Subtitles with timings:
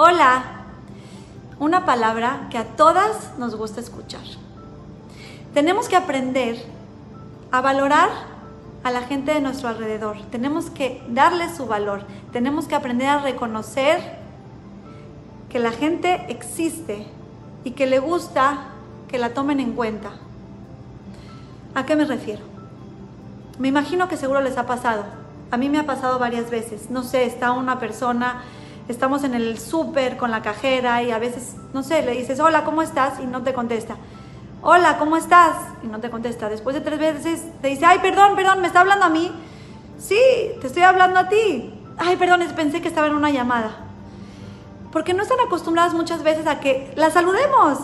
[0.00, 0.44] Hola,
[1.58, 4.22] una palabra que a todas nos gusta escuchar.
[5.54, 6.56] Tenemos que aprender
[7.50, 8.08] a valorar
[8.84, 10.18] a la gente de nuestro alrededor.
[10.30, 12.04] Tenemos que darle su valor.
[12.30, 13.98] Tenemos que aprender a reconocer
[15.48, 17.04] que la gente existe
[17.64, 18.68] y que le gusta
[19.08, 20.10] que la tomen en cuenta.
[21.74, 22.42] ¿A qué me refiero?
[23.58, 25.02] Me imagino que seguro les ha pasado.
[25.50, 26.88] A mí me ha pasado varias veces.
[26.88, 28.44] No sé, está una persona
[28.88, 32.64] estamos en el súper con la cajera y a veces, no sé, le dices, hola,
[32.64, 33.20] ¿cómo estás?
[33.20, 33.96] Y no te contesta.
[34.62, 35.56] Hola, ¿cómo estás?
[35.84, 36.48] Y no te contesta.
[36.48, 39.30] Después de tres veces te dice, ay, perdón, perdón, ¿me está hablando a mí?
[39.98, 40.18] Sí,
[40.60, 41.74] te estoy hablando a ti.
[41.98, 43.76] Ay, perdón, pensé que estaba en una llamada.
[44.90, 47.78] Porque no están acostumbradas muchas veces a que las saludemos,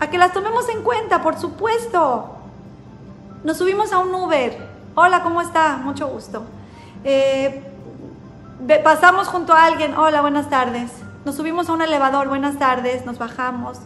[0.00, 2.36] a que las tomemos en cuenta, por supuesto.
[3.42, 4.68] Nos subimos a un Uber.
[4.94, 5.76] Hola, ¿cómo está?
[5.78, 6.44] Mucho gusto.
[7.04, 7.73] Eh,
[8.82, 10.90] pasamos junto a alguien, hola, buenas tardes.
[11.24, 13.78] Nos subimos a un elevador, buenas tardes, nos bajamos.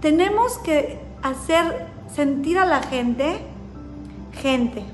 [0.00, 3.40] Tenemos que hacer sentir a la gente
[4.36, 4.84] gente.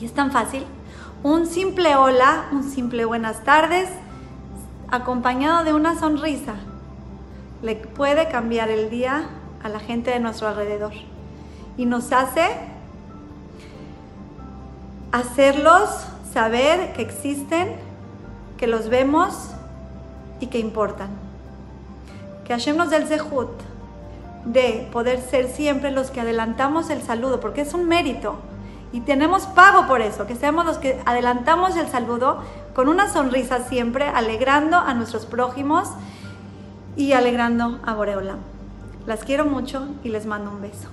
[0.00, 0.64] Y es tan fácil.
[1.22, 3.88] Un simple hola, un simple buenas tardes,
[4.90, 6.54] acompañado de una sonrisa,
[7.62, 9.28] le puede cambiar el día
[9.62, 10.92] a la gente de nuestro alrededor.
[11.76, 12.46] Y nos hace
[15.10, 17.76] hacerlos saber que existen,
[18.56, 19.50] que los vemos
[20.40, 21.08] y que importan.
[22.44, 23.50] Que Hashem nos el zehut
[24.44, 28.36] de poder ser siempre los que adelantamos el saludo, porque es un mérito
[28.92, 32.42] y tenemos pago por eso, que seamos los que adelantamos el saludo
[32.74, 35.88] con una sonrisa siempre, alegrando a nuestros prójimos
[36.96, 38.36] y alegrando a Boreola.
[39.06, 40.88] Las quiero mucho y les mando un beso.